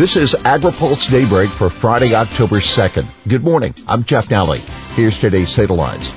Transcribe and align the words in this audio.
This 0.00 0.16
is 0.16 0.32
AgriPulse 0.32 1.10
Daybreak 1.10 1.50
for 1.50 1.68
Friday, 1.68 2.14
October 2.14 2.56
2nd. 2.56 3.28
Good 3.28 3.44
morning. 3.44 3.74
I'm 3.86 4.02
Jeff 4.02 4.28
Nalley. 4.28 4.58
Here's 4.96 5.20
today's 5.20 5.54
headlines. 5.54 6.10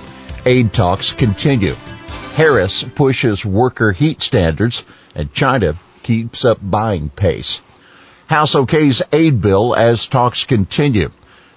Aid 0.46 0.72
talks 0.72 1.12
continue. 1.12 1.76
Harris 2.36 2.84
pushes 2.84 3.44
worker 3.44 3.92
heat 3.92 4.22
standards 4.22 4.86
and 5.16 5.34
China 5.34 5.76
keeps 6.02 6.46
up 6.46 6.60
buying 6.62 7.10
pace. 7.10 7.60
House 8.28 8.56
okays 8.56 9.02
aid 9.12 9.42
bill 9.42 9.76
as 9.76 10.08
talks 10.08 10.46
continue. 10.46 11.12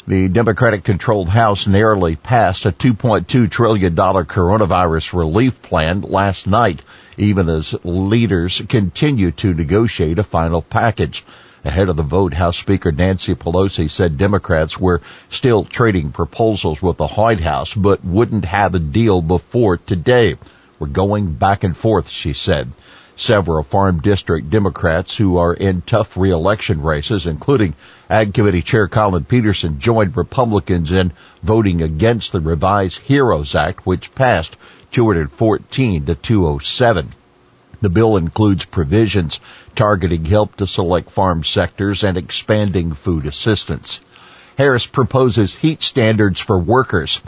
The 0.09 0.27
Democratic 0.27 0.83
controlled 0.83 1.29
House 1.29 1.69
narrowly 1.69 2.17
passed 2.17 2.67
a 2.67 2.73
$2.2 2.73 3.49
trillion 3.49 3.95
coronavirus 3.95 5.17
relief 5.17 5.63
plan 5.63 6.01
last 6.01 6.49
night, 6.49 6.83
even 7.17 7.49
as 7.49 7.77
leaders 7.85 8.63
continue 8.69 9.31
to 9.31 9.55
negotiate 9.55 10.19
a 10.19 10.25
final 10.25 10.61
package. 10.61 11.25
Ahead 11.67 11.89
of 11.89 11.97
the 11.97 12.05
vote, 12.05 12.33
House 12.33 12.57
Speaker 12.57 12.93
Nancy 12.93 13.35
Pelosi 13.35 13.91
said 13.91 14.19
Democrats 14.19 14.79
were 14.79 15.03
still 15.31 15.65
trading 15.65 16.13
proposals 16.13 16.81
with 16.81 16.97
the 16.97 17.09
White 17.09 17.41
House, 17.41 17.75
but 17.75 18.05
wouldn't 18.05 18.45
have 18.45 18.77
a 18.77 18.79
deal 18.79 19.21
before 19.21 19.77
today. 19.77 20.37
We're 20.79 20.87
going 20.87 21.33
back 21.33 21.65
and 21.65 21.77
forth, 21.77 22.09
she 22.09 22.35
said. 22.35 22.71
Several 23.17 23.65
farm 23.65 23.99
district 23.99 24.49
Democrats 24.49 25.17
who 25.17 25.39
are 25.39 25.55
in 25.55 25.81
tough 25.81 26.17
reelection 26.17 26.83
races, 26.83 27.27
including 27.27 27.75
Ag 28.09 28.33
Committee 28.33 28.63
Chair 28.63 28.87
Collin 28.87 29.25
Peterson, 29.25 29.81
joined 29.81 30.17
Republicans 30.17 30.93
in 30.93 31.13
voting 31.43 31.83
against 31.83 32.31
the 32.31 32.41
revised 32.41 33.01
HEROES 33.01 33.57
Act, 33.57 33.85
which 33.85 34.15
passed 34.15 34.57
214 34.93 36.07
to 36.07 36.15
207. 36.15 37.13
The 37.87 37.91
bill 37.91 38.17
includes 38.17 38.65
provisions 38.65 39.39
targeting 39.77 40.25
help 40.25 40.57
to 40.57 40.67
select 40.67 41.09
farm 41.09 41.45
sectors 41.45 42.03
and 42.03 42.19
expanding 42.19 42.95
food 42.95 43.27
assistance. 43.27 44.01
Harris 44.59 44.87
proposes 44.87 45.55
heat 45.55 45.85
standards 45.85 46.41
for 46.41 46.59
workers. 46.59 47.21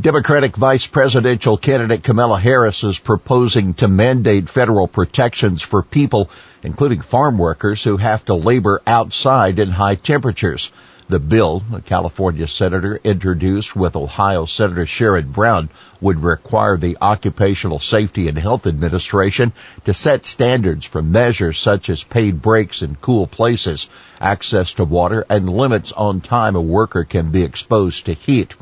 Democratic 0.00 0.56
vice 0.56 0.86
presidential 0.86 1.58
candidate 1.58 2.02
Kamala 2.02 2.40
Harris 2.40 2.82
is 2.82 2.98
proposing 2.98 3.74
to 3.74 3.88
mandate 3.88 4.48
federal 4.48 4.88
protections 4.88 5.60
for 5.60 5.82
people, 5.82 6.30
including 6.62 7.02
farm 7.02 7.36
workers 7.36 7.84
who 7.84 7.98
have 7.98 8.24
to 8.24 8.32
labor 8.32 8.80
outside 8.86 9.58
in 9.58 9.68
high 9.68 9.96
temperatures. 9.96 10.72
The 11.08 11.20
bill, 11.20 11.62
a 11.72 11.80
California 11.80 12.48
senator 12.48 13.00
introduced 13.04 13.76
with 13.76 13.94
Ohio 13.94 14.44
Senator 14.44 14.86
Sherrod 14.86 15.32
Brown, 15.32 15.68
would 16.00 16.24
require 16.24 16.76
the 16.76 16.98
Occupational 17.00 17.78
Safety 17.78 18.26
and 18.26 18.36
Health 18.36 18.66
Administration 18.66 19.52
to 19.84 19.94
set 19.94 20.26
standards 20.26 20.84
for 20.84 21.02
measures 21.02 21.60
such 21.60 21.90
as 21.90 22.02
paid 22.02 22.42
breaks 22.42 22.82
in 22.82 22.96
cool 22.96 23.28
places, 23.28 23.88
access 24.20 24.72
to 24.74 24.84
water, 24.84 25.24
and 25.30 25.48
limits 25.48 25.92
on 25.92 26.22
time 26.22 26.56
a 26.56 26.60
worker 26.60 27.04
can 27.04 27.30
be 27.30 27.44
exposed 27.44 28.06
to 28.06 28.12
heat. 28.12 28.54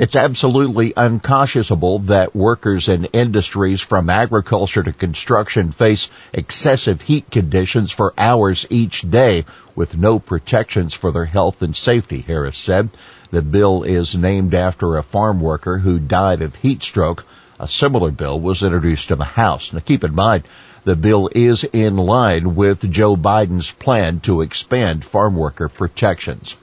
It's 0.00 0.16
absolutely 0.16 0.94
unconscionable 0.96 1.98
that 1.98 2.34
workers 2.34 2.88
in 2.88 3.04
industries 3.04 3.82
from 3.82 4.08
agriculture 4.08 4.82
to 4.82 4.94
construction 4.94 5.72
face 5.72 6.08
excessive 6.32 7.02
heat 7.02 7.30
conditions 7.30 7.92
for 7.92 8.14
hours 8.16 8.64
each 8.70 9.02
day 9.10 9.44
with 9.76 9.98
no 9.98 10.18
protections 10.18 10.94
for 10.94 11.12
their 11.12 11.26
health 11.26 11.60
and 11.60 11.76
safety, 11.76 12.24
Harris 12.26 12.56
said. 12.56 12.88
The 13.30 13.42
bill 13.42 13.82
is 13.82 14.14
named 14.14 14.54
after 14.54 14.96
a 14.96 15.02
farm 15.02 15.38
worker 15.38 15.76
who 15.76 15.98
died 15.98 16.40
of 16.40 16.54
heat 16.54 16.82
stroke. 16.82 17.26
A 17.58 17.68
similar 17.68 18.10
bill 18.10 18.40
was 18.40 18.62
introduced 18.62 19.10
in 19.10 19.18
the 19.18 19.24
House. 19.26 19.70
Now 19.74 19.80
keep 19.80 20.02
in 20.02 20.14
mind, 20.14 20.44
the 20.84 20.96
bill 20.96 21.28
is 21.34 21.62
in 21.62 21.98
line 21.98 22.54
with 22.54 22.90
Joe 22.90 23.18
Biden's 23.18 23.70
plan 23.70 24.20
to 24.20 24.40
expand 24.40 25.04
farm 25.04 25.36
worker 25.36 25.68
protections. 25.68 26.56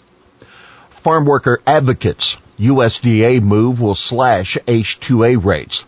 Farm 0.90 1.26
worker 1.26 1.62
advocates 1.68 2.36
USDA 2.60 3.42
move 3.42 3.80
will 3.80 3.96
slash 3.96 4.58
H-2A 4.68 5.44
rates. 5.44 5.86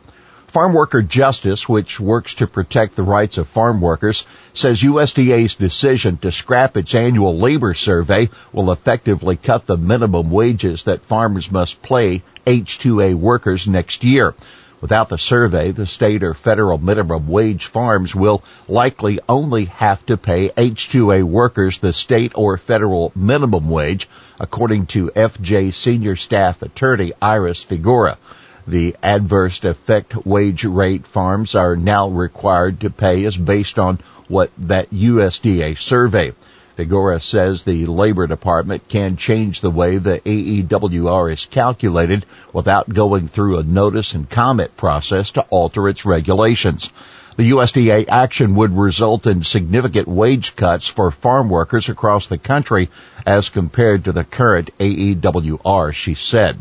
Farm 0.50 0.74
Worker 0.74 1.04
Justice, 1.04 1.70
which 1.70 2.00
works 2.00 2.34
to 2.36 2.48
protect 2.48 2.96
the 2.96 3.04
rights 3.04 3.38
of 3.38 3.48
farm 3.48 3.82
workers, 3.82 4.26
says 4.54 4.82
USDA's 4.82 5.54
decision 5.56 6.18
to 6.18 6.32
scrap 6.32 6.76
its 6.76 6.96
annual 6.96 7.38
labor 7.38 7.76
survey 7.76 8.30
will 8.52 8.72
effectively 8.72 9.36
cut 9.36 9.68
the 9.68 9.78
minimum 9.78 10.32
wages 10.32 10.84
that 10.84 11.06
farmers 11.06 11.52
must 11.52 11.82
pay 11.84 12.24
H-2A 12.48 13.14
workers 13.14 13.68
next 13.68 14.04
year. 14.04 14.34
Without 14.82 15.10
the 15.10 15.18
survey, 15.18 15.72
the 15.72 15.86
state 15.86 16.24
or 16.24 16.34
federal 16.34 16.78
minimum 16.78 17.28
wage 17.28 17.66
farms 17.66 18.16
will 18.16 18.42
likely 18.68 19.20
only 19.28 19.66
have 19.66 20.06
to 20.06 20.16
pay 20.16 20.52
H-2A 20.56 21.24
workers 21.24 21.80
the 21.80 21.92
state 21.92 22.32
or 22.36 22.56
federal 22.56 23.12
minimum 23.14 23.70
wage, 23.70 24.08
according 24.40 24.86
to 24.86 25.12
FJ 25.16 25.74
senior 25.74 26.16
staff 26.16 26.62
attorney 26.62 27.12
Iris 27.22 27.62
Figueroa. 27.62 28.18
The 28.66 28.96
adverse 29.04 29.64
effect 29.66 30.26
wage 30.26 30.64
rate 30.64 31.06
farms 31.06 31.56
are 31.56 31.76
now 31.76 32.08
required 32.08 32.80
to 32.80 32.90
pay 32.90 33.26
is 33.26 33.36
based 33.36 33.80
on 33.80 34.00
what 34.30 34.50
that 34.60 34.92
USDA 34.92 35.78
survey. 35.78 36.32
Figueroa 36.80 37.20
says 37.20 37.64
the 37.64 37.88
Labor 37.88 38.26
Department 38.26 38.88
can 38.88 39.18
change 39.18 39.60
the 39.60 39.70
way 39.70 39.98
the 39.98 40.22
AEWR 40.22 41.34
is 41.34 41.44
calculated 41.44 42.26
without 42.54 42.88
going 42.88 43.28
through 43.28 43.58
a 43.58 43.64
notice 43.64 44.14
and 44.14 44.30
comment 44.30 44.78
process 44.78 45.32
to 45.32 45.42
alter 45.50 45.90
its 45.90 46.06
regulations. 46.06 46.90
The 47.36 47.52
USDA 47.52 48.08
action 48.08 48.56
would 48.56 48.78
result 48.78 49.28
in 49.28 49.44
significant 49.44 50.08
wage 50.08 50.56
cuts 50.56 50.88
for 50.88 51.12
farm 51.12 51.50
workers 51.50 51.90
across 51.90 52.28
the 52.28 52.38
country 52.38 52.90
as 53.26 53.50
compared 53.50 54.06
to 54.06 54.14
the 54.14 54.24
current 54.24 54.70
AEWR, 54.80 55.94
she 55.94 56.14
said. 56.14 56.60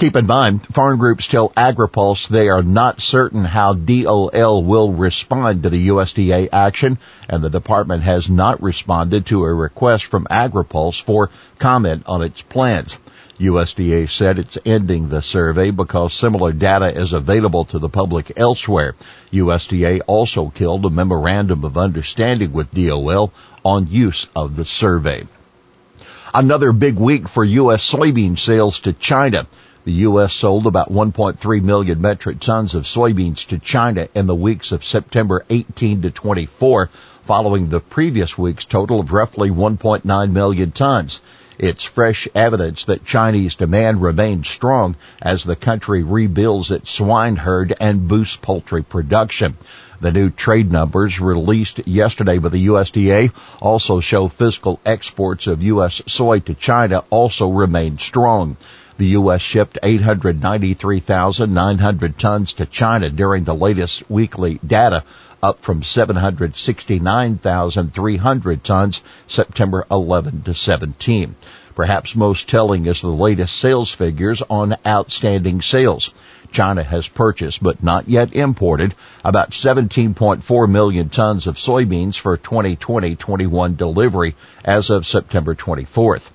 Keep 0.00 0.16
in 0.16 0.26
mind, 0.26 0.64
farm 0.64 0.98
groups 0.98 1.26
tell 1.26 1.50
AgriPulse 1.50 2.26
they 2.28 2.48
are 2.48 2.62
not 2.62 3.02
certain 3.02 3.44
how 3.44 3.74
DOL 3.74 4.64
will 4.64 4.92
respond 4.94 5.62
to 5.62 5.68
the 5.68 5.88
USDA 5.88 6.48
action, 6.50 6.96
and 7.28 7.44
the 7.44 7.50
department 7.50 8.02
has 8.02 8.30
not 8.30 8.62
responded 8.62 9.26
to 9.26 9.44
a 9.44 9.52
request 9.52 10.06
from 10.06 10.26
AgriPulse 10.30 11.02
for 11.02 11.28
comment 11.58 12.04
on 12.06 12.22
its 12.22 12.40
plans. 12.40 12.96
USDA 13.38 14.08
said 14.08 14.38
it's 14.38 14.56
ending 14.64 15.10
the 15.10 15.20
survey 15.20 15.70
because 15.70 16.14
similar 16.14 16.52
data 16.54 16.98
is 16.98 17.12
available 17.12 17.66
to 17.66 17.78
the 17.78 17.90
public 17.90 18.32
elsewhere. 18.38 18.94
USDA 19.34 20.00
also 20.06 20.48
killed 20.48 20.86
a 20.86 20.88
memorandum 20.88 21.62
of 21.62 21.76
understanding 21.76 22.54
with 22.54 22.72
DOL 22.72 23.34
on 23.62 23.86
use 23.88 24.26
of 24.34 24.56
the 24.56 24.64
survey. 24.64 25.26
Another 26.32 26.72
big 26.72 26.96
week 26.96 27.28
for 27.28 27.44
U.S. 27.44 27.86
soybean 27.86 28.38
sales 28.38 28.80
to 28.80 28.94
China. 28.94 29.46
The 29.82 29.92
U.S. 29.92 30.34
sold 30.34 30.66
about 30.66 30.92
1.3 30.92 31.62
million 31.62 32.02
metric 32.02 32.38
tons 32.38 32.74
of 32.74 32.84
soybeans 32.84 33.46
to 33.46 33.58
China 33.58 34.08
in 34.14 34.26
the 34.26 34.34
weeks 34.34 34.72
of 34.72 34.84
September 34.84 35.42
18 35.48 36.02
to 36.02 36.10
24, 36.10 36.90
following 37.24 37.70
the 37.70 37.80
previous 37.80 38.36
week's 38.36 38.66
total 38.66 39.00
of 39.00 39.10
roughly 39.10 39.48
1.9 39.48 40.32
million 40.32 40.70
tons. 40.70 41.22
It's 41.58 41.82
fresh 41.82 42.28
evidence 42.34 42.84
that 42.84 43.06
Chinese 43.06 43.54
demand 43.54 44.02
remains 44.02 44.50
strong 44.50 44.96
as 45.22 45.44
the 45.44 45.56
country 45.56 46.02
rebuilds 46.02 46.70
its 46.70 46.90
swine 46.90 47.36
herd 47.36 47.72
and 47.80 48.06
boosts 48.06 48.36
poultry 48.36 48.82
production. 48.82 49.56
The 49.98 50.12
new 50.12 50.28
trade 50.28 50.70
numbers 50.70 51.20
released 51.20 51.86
yesterday 51.86 52.36
by 52.36 52.50
the 52.50 52.66
USDA 52.66 53.32
also 53.60 54.00
show 54.00 54.28
fiscal 54.28 54.78
exports 54.84 55.46
of 55.46 55.62
U.S. 55.62 56.02
soy 56.06 56.40
to 56.40 56.54
China 56.54 57.02
also 57.08 57.48
remain 57.48 57.98
strong. 57.98 58.58
The 59.00 59.16
U.S. 59.16 59.40
shipped 59.40 59.78
893,900 59.82 62.18
tons 62.18 62.52
to 62.52 62.66
China 62.66 63.08
during 63.08 63.44
the 63.44 63.54
latest 63.54 64.02
weekly 64.10 64.60
data, 64.66 65.04
up 65.42 65.62
from 65.62 65.82
769,300 65.82 68.62
tons 68.62 69.00
September 69.26 69.86
11 69.90 70.42
to 70.42 70.52
17. 70.52 71.34
Perhaps 71.74 72.14
most 72.14 72.46
telling 72.46 72.84
is 72.84 73.00
the 73.00 73.08
latest 73.08 73.56
sales 73.56 73.90
figures 73.90 74.42
on 74.50 74.76
outstanding 74.86 75.62
sales. 75.62 76.10
China 76.52 76.82
has 76.82 77.08
purchased 77.08 77.62
but 77.62 77.82
not 77.82 78.06
yet 78.06 78.34
imported 78.34 78.94
about 79.24 79.52
17.4 79.52 80.68
million 80.68 81.08
tons 81.08 81.46
of 81.46 81.56
soybeans 81.56 82.16
for 82.16 82.36
2020-21 82.36 83.78
delivery 83.78 84.34
as 84.62 84.90
of 84.90 85.06
September 85.06 85.54
24th 85.54 86.28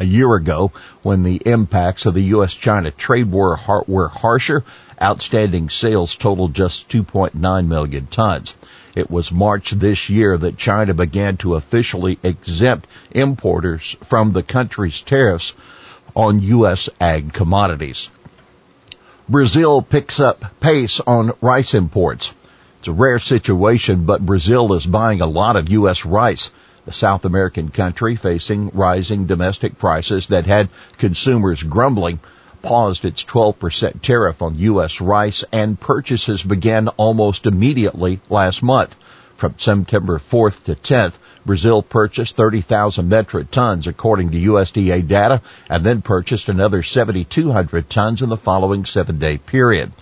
a 0.00 0.04
year 0.04 0.34
ago 0.34 0.72
when 1.02 1.22
the 1.22 1.36
impacts 1.44 2.06
of 2.06 2.14
the 2.14 2.22
U.S.-China 2.22 2.96
trade 2.96 3.30
war 3.30 3.60
were 3.86 4.08
harsher. 4.08 4.64
Outstanding 5.00 5.68
sales 5.68 6.16
totaled 6.16 6.54
just 6.54 6.88
2.9 6.88 7.66
million 7.66 8.06
tons. 8.06 8.54
It 8.94 9.10
was 9.10 9.30
March 9.30 9.70
this 9.70 10.08
year 10.08 10.36
that 10.38 10.56
China 10.56 10.94
began 10.94 11.36
to 11.38 11.54
officially 11.54 12.18
exempt 12.22 12.88
importers 13.12 13.96
from 14.02 14.32
the 14.32 14.42
country's 14.42 15.00
tariffs 15.00 15.52
on 16.16 16.40
U.S. 16.40 16.88
ag 17.00 17.32
commodities. 17.32 18.10
Brazil 19.28 19.80
picks 19.80 20.18
up 20.18 20.58
pace 20.60 20.98
on 21.06 21.32
rice 21.40 21.72
imports. 21.74 22.32
It's 22.78 22.88
a 22.88 22.92
rare 22.92 23.18
situation, 23.20 24.04
but 24.04 24.26
Brazil 24.26 24.72
is 24.72 24.86
buying 24.86 25.20
a 25.20 25.26
lot 25.26 25.56
of 25.56 25.68
U.S. 25.68 26.04
rice 26.04 26.50
South 26.90 27.24
American 27.24 27.68
country 27.68 28.16
facing 28.16 28.70
rising 28.70 29.26
domestic 29.26 29.78
prices 29.78 30.26
that 30.28 30.46
had 30.46 30.68
consumers 30.98 31.62
grumbling 31.62 32.18
paused 32.62 33.04
its 33.04 33.24
12% 33.24 34.00
tariff 34.02 34.42
on 34.42 34.58
U.S. 34.58 35.00
rice 35.00 35.44
and 35.52 35.78
purchases 35.78 36.42
began 36.42 36.88
almost 36.88 37.46
immediately 37.46 38.20
last 38.28 38.62
month. 38.62 38.96
From 39.36 39.54
September 39.56 40.18
4th 40.18 40.64
to 40.64 40.74
10th, 40.74 41.14
Brazil 41.46 41.82
purchased 41.82 42.36
30,000 42.36 43.08
metric 43.08 43.50
tons 43.50 43.86
according 43.86 44.30
to 44.30 44.38
USDA 44.38 45.08
data 45.08 45.40
and 45.68 45.84
then 45.84 46.02
purchased 46.02 46.50
another 46.50 46.82
7,200 46.82 47.88
tons 47.88 48.20
in 48.20 48.28
the 48.28 48.36
following 48.36 48.84
seven 48.84 49.18
day 49.18 49.38
period. 49.38 49.92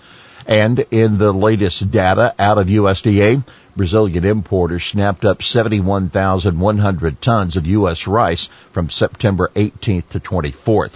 And 0.49 0.83
in 0.89 1.19
the 1.19 1.31
latest 1.31 1.91
data 1.91 2.33
out 2.39 2.57
of 2.57 2.65
USDA, 2.65 3.43
Brazilian 3.77 4.25
importers 4.25 4.83
snapped 4.83 5.23
up 5.23 5.43
71,100 5.43 7.21
tons 7.21 7.55
of 7.55 7.67
U.S. 7.67 8.07
rice 8.07 8.49
from 8.71 8.89
September 8.89 9.51
18th 9.53 10.09
to 10.09 10.19
24th. 10.19 10.93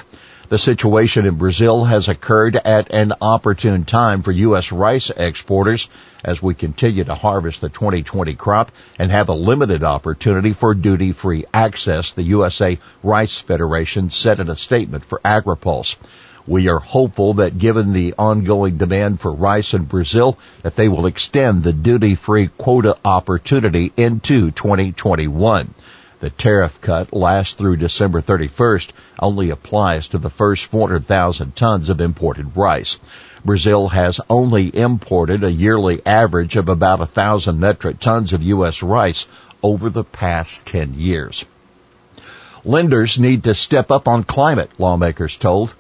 The 0.50 0.58
situation 0.58 1.28
in 1.28 1.36
Brazil 1.36 1.86
has 1.86 2.08
occurred 2.08 2.56
at 2.56 2.92
an 2.92 3.14
opportune 3.22 3.86
time 3.86 4.24
for 4.24 4.32
U.S. 4.32 4.72
rice 4.72 5.12
exporters 5.12 5.88
as 6.24 6.42
we 6.42 6.56
continue 6.56 7.04
to 7.04 7.14
harvest 7.14 7.62
the 7.62 7.70
2020 7.70 8.34
crop 8.34 8.72
and 8.98 9.12
have 9.12 9.30
a 9.30 9.34
limited 9.34 9.84
opportunity 9.84 10.54
for 10.54 10.74
duty-free 10.74 11.46
access, 11.54 12.14
the 12.14 12.24
USA 12.24 12.80
Rice 13.04 13.38
Federation 13.38 14.10
said 14.10 14.40
in 14.40 14.50
a 14.50 14.56
statement 14.56 15.06
for 15.06 15.22
AgriPulse. 15.24 15.96
We 16.46 16.68
are 16.68 16.80
hopeful 16.80 17.36
that 17.36 17.58
given 17.58 17.94
the 17.94 18.16
ongoing 18.20 18.78
demand 18.78 19.22
for 19.22 19.32
rice 19.32 19.74
in 19.74 19.84
Brazil, 19.84 20.38
that 20.62 20.76
they 20.76 20.90
will 20.90 21.06
extend 21.06 21.64
the 21.64 21.72
duty-free 21.72 22.50
quota 22.58 22.98
opportunity 23.06 23.94
into 23.96 24.52
2021. 24.52 25.74
The 26.20 26.30
tariff 26.30 26.82
cut 26.82 27.14
lasts 27.14 27.54
through 27.54 27.78
December 27.78 28.22
31st, 28.22 28.90
only 29.20 29.50
applies 29.50 30.08
to 30.10 30.18
the 30.18 30.30
first 30.30 30.66
400,000 30.66 31.56
tons 31.56 31.90
of 31.90 32.02
imported 32.02 32.58
rice. 32.58 33.00
Brazil 33.46 33.90
has 33.90 34.20
only 34.30 34.74
imported 34.76 35.44
a 35.44 35.52
yearly 35.52 36.02
average 36.06 36.56
of 36.56 36.68
about 36.70 37.02
a 37.02 37.06
thousand 37.06 37.60
metric 37.60 38.00
tons 38.00 38.34
of 38.34 38.44
U.S. 38.44 38.82
rice 38.84 39.28
over 39.62 39.90
the 39.90 40.04
past 40.04 40.66
10 40.66 40.96
years. 40.96 41.46
Lenders 42.66 43.20
need 43.20 43.44
to 43.44 43.56
step 43.56 43.92
up 43.92 44.08
on 44.08 44.24
climate, 44.24 44.72
lawmakers 44.78 45.36
told. 45.36 45.74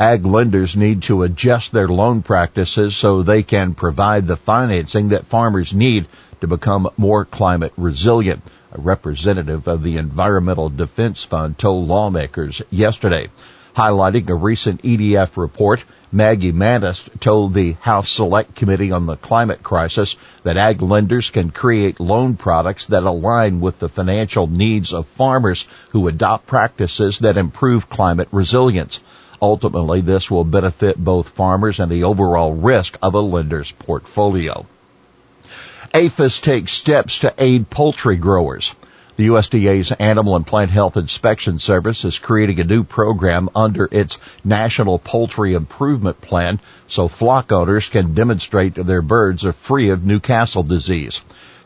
Ag 0.00 0.24
lenders 0.24 0.76
need 0.76 1.02
to 1.02 1.24
adjust 1.24 1.72
their 1.72 1.86
loan 1.86 2.22
practices 2.22 2.96
so 2.96 3.22
they 3.22 3.42
can 3.42 3.74
provide 3.74 4.26
the 4.26 4.36
financing 4.36 5.10
that 5.10 5.26
farmers 5.26 5.74
need 5.74 6.06
to 6.40 6.46
become 6.46 6.88
more 6.96 7.26
climate 7.26 7.74
resilient 7.76 8.42
a 8.72 8.80
representative 8.80 9.68
of 9.68 9.82
the 9.82 9.98
Environmental 9.98 10.70
Defense 10.70 11.22
Fund 11.22 11.58
told 11.58 11.86
lawmakers 11.86 12.62
yesterday. 12.70 13.28
Highlighting 13.76 14.30
a 14.30 14.34
recent 14.34 14.80
EDF 14.82 15.36
report, 15.36 15.84
Maggie 16.10 16.50
Monast 16.50 17.20
told 17.20 17.52
the 17.52 17.72
House 17.72 18.08
Select 18.08 18.54
Committee 18.54 18.92
on 18.92 19.04
the 19.04 19.16
Climate 19.16 19.62
Crisis 19.62 20.16
that 20.44 20.56
ag 20.56 20.80
lenders 20.80 21.28
can 21.28 21.50
create 21.50 22.00
loan 22.00 22.36
products 22.36 22.86
that 22.86 23.02
align 23.02 23.60
with 23.60 23.78
the 23.78 23.90
financial 23.90 24.46
needs 24.46 24.94
of 24.94 25.06
farmers 25.08 25.68
who 25.90 26.08
adopt 26.08 26.46
practices 26.46 27.18
that 27.18 27.36
improve 27.36 27.90
climate 27.90 28.28
resilience. 28.32 29.00
Ultimately, 29.42 30.00
this 30.00 30.30
will 30.30 30.44
benefit 30.44 31.02
both 31.02 31.30
farmers 31.30 31.80
and 31.80 31.90
the 31.90 32.04
overall 32.04 32.52
risk 32.52 32.98
of 33.02 33.14
a 33.14 33.20
lender's 33.20 33.72
portfolio. 33.72 34.66
APHIS 35.94 36.40
takes 36.40 36.72
steps 36.72 37.18
to 37.20 37.34
aid 37.38 37.70
poultry 37.70 38.16
growers. 38.16 38.74
The 39.16 39.26
USDA's 39.26 39.92
Animal 39.92 40.36
and 40.36 40.46
Plant 40.46 40.70
Health 40.70 40.96
Inspection 40.96 41.58
Service 41.58 42.04
is 42.04 42.18
creating 42.18 42.60
a 42.60 42.64
new 42.64 42.84
program 42.84 43.50
under 43.54 43.88
its 43.90 44.16
National 44.44 44.98
Poultry 44.98 45.52
Improvement 45.52 46.20
Plan 46.20 46.60
so 46.88 47.08
flock 47.08 47.52
owners 47.52 47.88
can 47.88 48.14
demonstrate 48.14 48.74
their 48.74 49.02
birds 49.02 49.44
are 49.44 49.52
free 49.52 49.90
of 49.90 50.04
Newcastle 50.04 50.62
disease. 50.62 51.20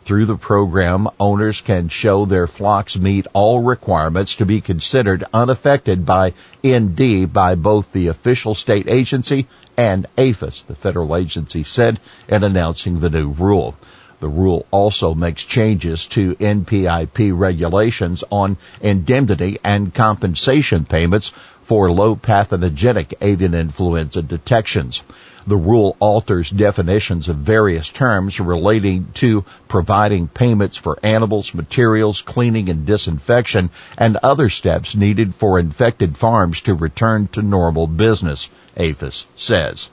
Through 0.05 0.27
the 0.27 0.37
program, 0.37 1.09
owners 1.19 1.63
can 1.63 1.89
show 1.89 2.27
their 2.27 2.47
flocks 2.47 2.95
meet 2.95 3.27
all 3.33 3.63
requirements 3.63 4.37
to 4.37 4.45
be 4.45 4.61
considered 4.61 5.25
unaffected 5.33 6.05
by 6.05 6.35
ND 6.63 7.33
by 7.33 7.55
both 7.55 7.91
the 7.93 8.09
official 8.09 8.55
state 8.55 8.87
agency 8.87 9.47
and 9.79 10.05
APHIS, 10.19 10.65
the 10.65 10.75
federal 10.75 11.17
agency 11.17 11.65
said 11.65 11.99
in 12.29 12.45
announcing 12.45 13.01
the 13.01 13.09
new 13.09 13.31
rule. 13.31 13.77
The 14.21 14.29
rule 14.29 14.67
also 14.71 15.15
makes 15.15 15.43
changes 15.43 16.05
to 16.09 16.35
NPIP 16.35 17.33
regulations 17.35 18.23
on 18.31 18.59
indemnity 18.83 19.59
and 19.65 19.95
compensation 19.95 20.85
payments 20.85 21.33
for 21.63 21.91
low 21.91 22.15
pathogenic 22.15 23.15
avian 23.23 23.55
influenza 23.55 24.21
detections. 24.21 25.01
The 25.47 25.57
rule 25.57 25.97
alters 26.01 26.51
definitions 26.51 27.29
of 27.29 27.37
various 27.37 27.91
terms 27.91 28.41
relating 28.41 29.09
to 29.15 29.45
providing 29.69 30.29
payments 30.29 30.77
for 30.77 30.99
animals, 31.03 31.55
materials, 31.55 32.23
cleaning 32.23 32.71
and 32.71 32.87
disinfection, 32.87 33.71
and 33.99 34.17
other 34.17 34.49
steps 34.49 34.97
needed 34.97 35.35
for 35.35 35.59
infected 35.59 36.17
farms 36.17 36.63
to 36.63 36.75
return 36.75 37.29
to 37.33 37.43
normal 37.43 37.87
business, 37.87 38.49
APHIS 38.77 39.27
says. 39.37 39.91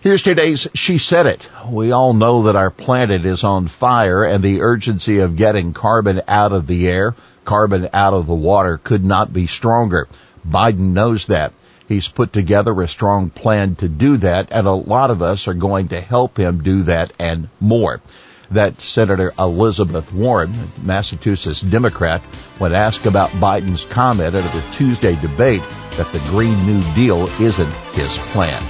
Here's 0.00 0.22
today's 0.22 0.66
She 0.74 0.98
Said 0.98 1.26
It. 1.26 1.48
We 1.68 1.92
all 1.92 2.12
know 2.12 2.42
that 2.42 2.56
our 2.56 2.70
planet 2.70 3.24
is 3.24 3.42
on 3.42 3.68
fire 3.68 4.22
and 4.24 4.44
the 4.44 4.60
urgency 4.60 5.18
of 5.20 5.36
getting 5.36 5.72
carbon 5.72 6.20
out 6.28 6.52
of 6.52 6.66
the 6.66 6.88
air, 6.88 7.14
carbon 7.44 7.88
out 7.92 8.12
of 8.12 8.26
the 8.26 8.34
water 8.34 8.78
could 8.78 9.04
not 9.04 9.32
be 9.32 9.46
stronger. 9.46 10.06
Biden 10.46 10.92
knows 10.92 11.26
that. 11.26 11.52
He's 11.88 12.08
put 12.08 12.32
together 12.32 12.80
a 12.80 12.88
strong 12.88 13.30
plan 13.30 13.74
to 13.76 13.88
do 13.88 14.16
that 14.18 14.48
and 14.50 14.66
a 14.66 14.72
lot 14.72 15.10
of 15.10 15.22
us 15.22 15.46
are 15.48 15.54
going 15.54 15.88
to 15.88 16.00
help 16.00 16.38
him 16.38 16.62
do 16.62 16.84
that 16.84 17.12
and 17.18 17.48
more. 17.60 18.00
That 18.50 18.80
Senator 18.80 19.32
Elizabeth 19.38 20.12
Warren, 20.12 20.52
Massachusetts 20.82 21.60
Democrat, 21.60 22.20
when 22.58 22.74
asked 22.74 23.06
about 23.06 23.30
Biden's 23.30 23.84
comment 23.84 24.34
at 24.34 24.44
a 24.44 24.72
Tuesday 24.76 25.16
debate 25.20 25.62
that 25.96 26.10
the 26.12 26.22
Green 26.30 26.64
New 26.66 26.82
Deal 26.94 27.26
isn't 27.40 27.72
his 27.94 28.16
plan. 28.32 28.62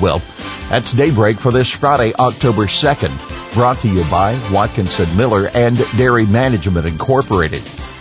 Well, 0.00 0.22
that's 0.70 0.92
Daybreak 0.92 1.38
for 1.38 1.52
this 1.52 1.68
Friday, 1.68 2.14
October 2.14 2.66
2nd, 2.66 3.54
brought 3.54 3.78
to 3.80 3.88
you 3.88 4.02
by 4.10 4.38
Watkinson 4.52 5.14
Miller 5.16 5.50
and 5.54 5.76
Dairy 5.96 6.26
Management 6.26 6.86
Incorporated. 6.86 7.62